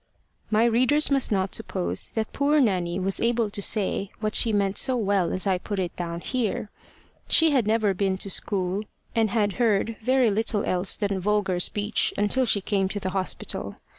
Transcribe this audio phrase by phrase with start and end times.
[0.49, 4.79] My readers must not suppose that poor Nanny was able to say what she meant
[4.79, 6.71] so well as I put it down here.
[7.29, 8.83] She had never been to school,
[9.15, 13.75] and had heard very little else than vulgar speech until she came to the hospital.